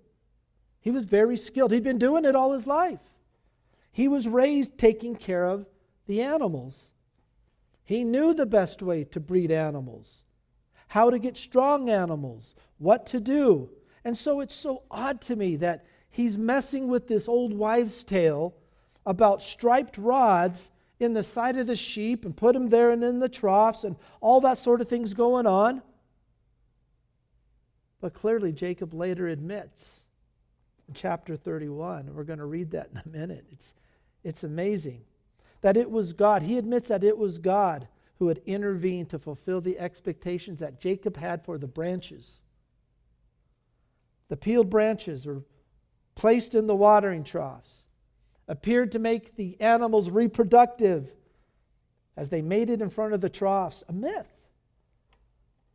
[0.81, 1.73] He was very skilled.
[1.73, 3.01] He'd been doing it all his life.
[3.91, 5.67] He was raised taking care of
[6.07, 6.93] the animals.
[7.85, 10.23] He knew the best way to breed animals,
[10.89, 13.71] how to get strong animals, what to do.
[14.05, 18.55] And so it's so odd to me that he's messing with this old wives' tale
[19.05, 23.19] about striped rods in the side of the sheep and put them there and in
[23.19, 25.83] the troughs and all that sort of things going on.
[28.01, 30.03] But clearly, Jacob later admits
[30.89, 33.47] in chapter 31, and we're going to read that in a minute.
[33.53, 33.75] It's,
[34.23, 35.03] it's amazing
[35.63, 36.43] that it was God.
[36.43, 41.17] He admits that it was God who had intervened to fulfill the expectations that Jacob
[41.17, 42.41] had for the branches.
[44.29, 45.43] The peeled branches were
[46.15, 47.85] placed in the watering troughs
[48.49, 51.11] appeared to make the animals reproductive
[52.17, 53.83] as they mated in front of the troughs.
[53.89, 54.36] A myth.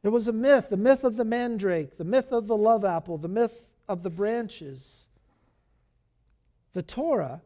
[0.04, 3.18] It was a myth the myth of the mandrake, the myth of the love apple,
[3.18, 5.08] the myth of the branches.
[6.74, 7.42] The Torah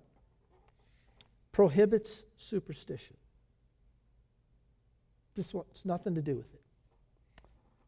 [1.52, 3.18] prohibits superstition.
[5.36, 6.62] This wants nothing to do with it.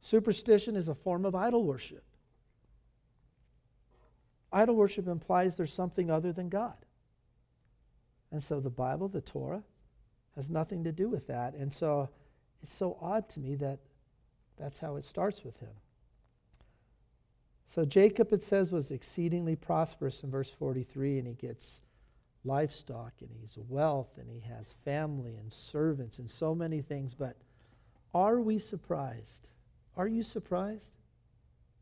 [0.02, 2.04] Superstition is a form of idol worship.
[4.52, 6.78] Idol worship implies there's something other than God.
[8.32, 9.64] And so the Bible, the Torah,
[10.36, 11.54] has nothing to do with that.
[11.54, 12.10] And so
[12.64, 13.80] it's so odd to me that
[14.58, 15.74] that's how it starts with him.
[17.66, 21.82] So Jacob, it says, was exceedingly prosperous in verse 43, and he gets
[22.46, 27.14] livestock, and he's wealth, and he has family and servants and so many things.
[27.14, 27.36] But
[28.14, 29.50] are we surprised?
[29.98, 30.94] Are you surprised?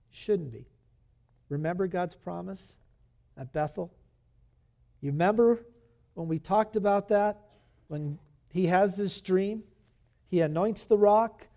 [0.09, 0.65] Shouldn't be.
[1.49, 2.77] Remember God's promise
[3.37, 3.93] at Bethel?
[5.01, 5.65] You remember
[6.15, 7.39] when we talked about that,
[7.89, 8.17] when
[8.51, 9.63] he has this dream,
[10.27, 11.47] he anoints the rock,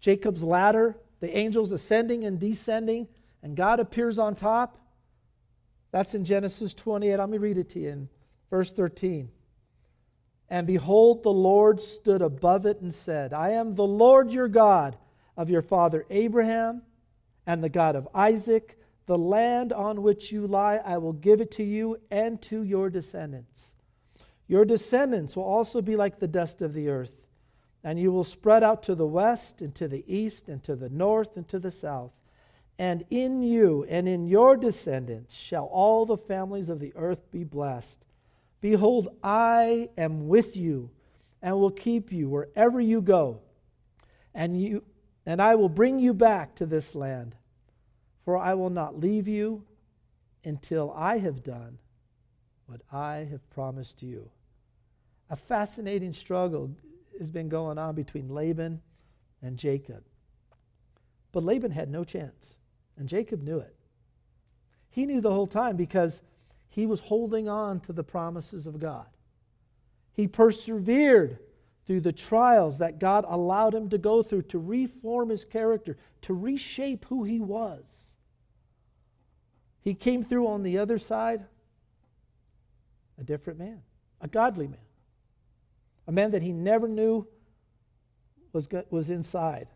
[0.00, 3.08] Jacob's ladder, the angels ascending and descending,
[3.42, 4.78] and God appears on top.
[5.90, 7.16] That's in Genesis 28.
[7.16, 8.08] Let me read it to you in
[8.50, 9.30] verse 13.
[10.50, 14.96] And behold, the Lord stood above it and said, I am the Lord your God
[15.36, 16.82] of your father Abraham
[17.46, 18.78] and the God of Isaac.
[19.06, 22.90] The land on which you lie, I will give it to you and to your
[22.90, 23.72] descendants.
[24.46, 27.12] Your descendants will also be like the dust of the earth,
[27.84, 30.88] and you will spread out to the west and to the east and to the
[30.88, 32.12] north and to the south.
[32.78, 37.44] And in you and in your descendants shall all the families of the earth be
[37.44, 38.04] blessed.
[38.60, 40.90] Behold, I am with you
[41.42, 43.40] and will keep you wherever you go.
[44.34, 44.84] And you
[45.26, 47.36] and I will bring you back to this land,
[48.24, 49.64] for I will not leave you
[50.44, 51.78] until I have done
[52.66, 54.30] what I have promised you.
[55.30, 56.70] A fascinating struggle
[57.18, 58.80] has been going on between Laban
[59.42, 60.04] and Jacob.
[61.32, 62.56] But Laban had no chance,
[62.96, 63.74] and Jacob knew it.
[64.90, 66.22] He knew the whole time because
[66.68, 69.06] he was holding on to the promises of God.
[70.12, 71.38] He persevered
[71.86, 76.34] through the trials that God allowed him to go through to reform his character, to
[76.34, 78.16] reshape who he was.
[79.80, 81.46] He came through on the other side
[83.18, 83.82] a different man,
[84.20, 84.78] a godly man,
[86.08, 87.28] a man that he never knew
[88.52, 89.68] was, was inside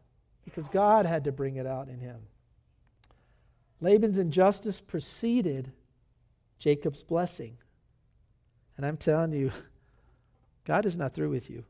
[0.44, 2.22] because God had to bring it out in him.
[3.82, 5.72] Laban's injustice preceded
[6.58, 7.58] Jacob's blessing.
[8.76, 9.52] And I'm telling you,
[10.64, 11.64] God is not through with you.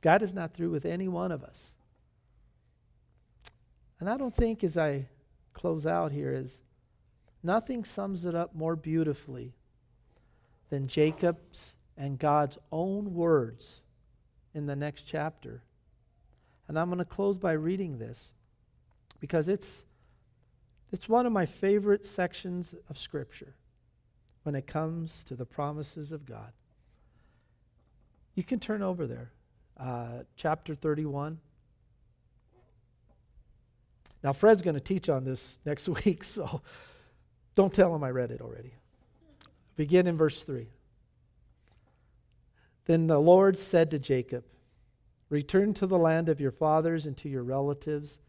[0.00, 1.74] God is not through with any one of us.
[4.00, 5.08] And I don't think as I
[5.52, 6.62] close out here is
[7.42, 9.52] nothing sums it up more beautifully
[10.70, 13.82] than Jacob's and God's own words
[14.54, 15.62] in the next chapter.
[16.68, 18.34] And I'm going to close by reading this
[19.20, 19.84] because it's,
[20.92, 23.54] it's one of my favorite sections of Scripture
[24.42, 26.52] when it comes to the promises of God.
[28.34, 29.32] You can turn over there,
[29.78, 31.38] uh, chapter 31.
[34.22, 36.60] Now, Fred's going to teach on this next week, so
[37.54, 38.74] don't tell him I read it already.
[39.76, 40.68] Begin in verse 3.
[42.86, 44.44] Then the Lord said to Jacob,
[45.28, 48.20] Return to the land of your fathers and to your relatives,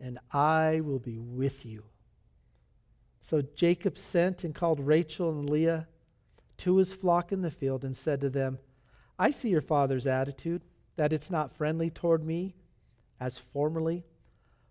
[0.00, 1.84] and I will be with you.
[3.20, 5.86] So Jacob sent and called Rachel and Leah
[6.58, 8.58] to his flock in the field and said to them,
[9.18, 10.62] I see your father's attitude,
[10.96, 12.54] that it's not friendly toward me
[13.20, 14.04] as formerly,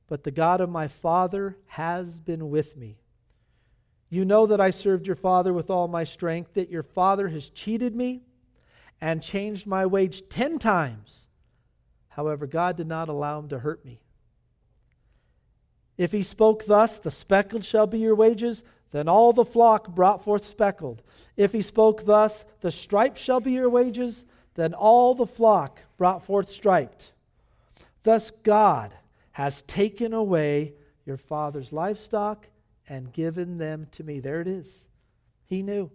[0.07, 2.97] but the God of my father has been with me.
[4.09, 7.49] You know that I served your father with all my strength, that your father has
[7.49, 8.23] cheated me
[9.01, 11.27] and changed my wage ten times.
[12.09, 14.01] However, God did not allow him to hurt me.
[15.97, 20.23] If he spoke thus, the speckled shall be your wages, then all the flock brought
[20.23, 21.01] forth speckled.
[21.35, 24.25] If he spoke thus, the striped shall be your wages,
[24.55, 27.11] then all the flock brought forth striped.
[28.03, 28.93] Thus God
[29.31, 30.73] has taken away
[31.05, 32.47] your father's livestock
[32.87, 34.19] and given them to me.
[34.19, 34.87] There it is.
[35.45, 35.91] He knew.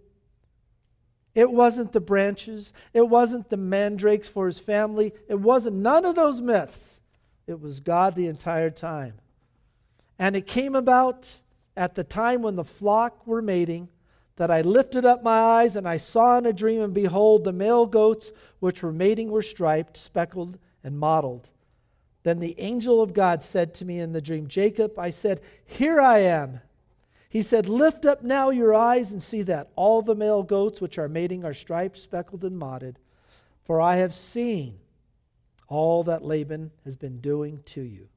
[1.34, 6.16] It wasn't the branches, it wasn't the mandrakes for his family, it wasn't none of
[6.16, 7.00] those myths.
[7.46, 9.14] It was God the entire time.
[10.18, 11.36] And it came about
[11.76, 13.88] at the time when the flock were mating
[14.36, 17.52] that I lifted up my eyes and I saw in a dream, and behold, the
[17.52, 21.48] male goats which were mating were striped, speckled, and mottled.
[22.22, 26.00] Then the angel of God said to me in the dream, Jacob, I said, Here
[26.00, 26.60] I am.
[27.30, 30.98] He said, Lift up now your eyes and see that all the male goats which
[30.98, 32.98] are mating are striped, speckled, and mottled.
[33.64, 34.80] For I have seen
[35.68, 38.08] all that Laban has been doing to you.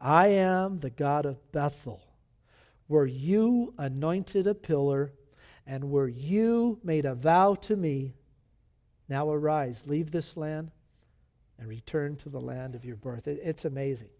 [0.00, 2.02] I am the God of Bethel,
[2.88, 5.12] where you anointed a pillar
[5.64, 8.14] and where you made a vow to me.
[9.08, 10.72] Now arise, leave this land,
[11.56, 13.28] and return to the land of your birth.
[13.28, 14.10] it's amazing.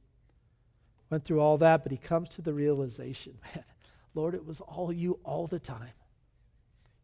[1.11, 3.65] Went through all that, but he comes to the realization, man,
[4.15, 5.93] Lord, it was all you all the time.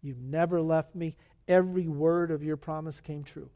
[0.02, 1.16] You never left me.
[1.46, 3.50] Every word of your promise came true.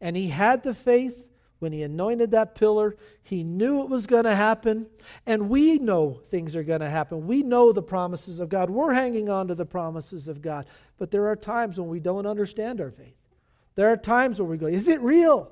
[0.00, 1.24] And he had the faith
[1.58, 2.96] when he anointed that pillar.
[3.22, 4.90] He knew it was going to happen.
[5.24, 7.26] And we know things are going to happen.
[7.26, 8.68] We know the promises of God.
[8.68, 10.66] We're hanging on to the promises of God.
[10.98, 13.16] But there are times when we don't understand our faith.
[13.74, 15.50] There are times where we go, Is it real?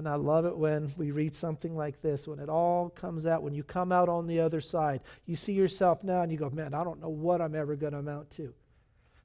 [0.00, 3.42] And I love it when we read something like this, when it all comes out,
[3.42, 5.02] when you come out on the other side.
[5.26, 7.92] You see yourself now and you go, man, I don't know what I'm ever going
[7.92, 8.54] to amount to.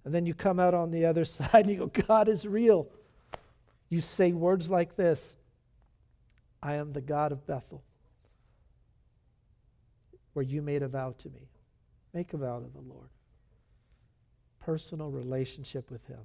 [0.04, 2.90] And then you come out on the other side and you go, God is real.
[3.88, 5.38] You say words like this
[6.62, 7.82] I am the God of Bethel,
[10.34, 11.48] where you made a vow to me.
[12.14, 13.08] Make a vow to the Lord.
[14.60, 16.20] Personal relationship with Him.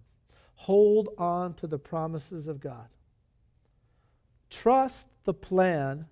[0.57, 2.89] Hold on to the promises of God.
[4.51, 6.07] Trust the plan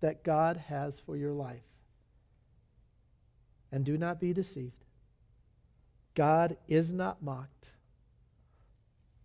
[0.00, 1.62] that God has for your life.
[3.70, 4.84] And do not be deceived.
[6.14, 7.72] God is not mocked.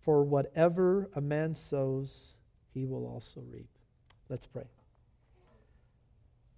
[0.02, 2.36] For whatever a man sows,
[2.72, 3.68] he will also reap.
[4.28, 4.64] Let's pray.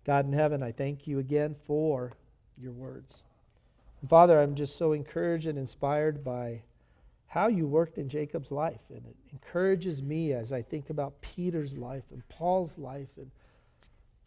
[0.04, 2.12] God in heaven, I thank you again for
[2.56, 3.24] your words.
[4.08, 6.62] Father, I'm just so encouraged and inspired by
[7.30, 8.80] how you worked in Jacob's life.
[8.88, 13.10] And it encourages me as I think about Peter's life and Paul's life.
[13.16, 13.30] And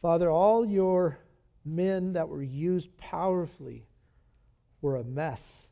[0.02, 1.20] Father, all your
[1.66, 3.86] men that were used powerfully
[4.82, 5.68] were a mess.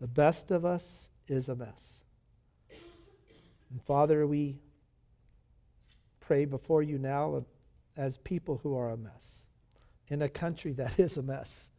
[0.00, 2.04] The best of us is a mess.
[3.70, 4.58] And Father, we
[6.20, 7.42] pray before you now
[7.96, 9.46] as people who are a mess
[10.08, 11.70] in a country that is a mess.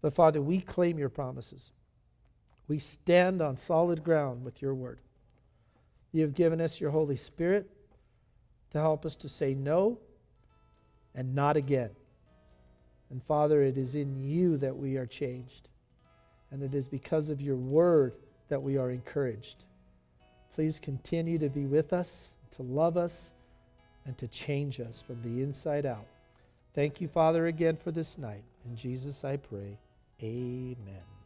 [0.00, 1.72] But Father, we claim your promises.
[2.68, 5.00] We stand on solid ground with your word.
[6.12, 7.68] You have given us your Holy Spirit
[8.72, 9.98] to help us to say no
[11.14, 11.90] and not again.
[13.10, 15.68] And Father, it is in you that we are changed.
[16.50, 18.14] And it is because of your word
[18.48, 19.64] that we are encouraged.
[20.54, 23.30] Please continue to be with us, to love us,
[24.06, 26.06] and to change us from the inside out.
[26.74, 28.44] Thank you, Father, again for this night.
[28.64, 29.78] In Jesus I pray.
[30.22, 31.17] Amen.